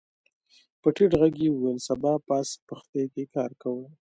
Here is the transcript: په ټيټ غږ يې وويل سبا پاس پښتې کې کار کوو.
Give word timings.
په 0.81 0.87
ټيټ 0.95 1.11
غږ 1.19 1.33
يې 1.43 1.49
وويل 1.51 1.79
سبا 1.87 2.13
پاس 2.27 2.47
پښتې 2.67 3.03
کې 3.13 3.23
کار 3.35 3.51
کوو. 3.61 3.85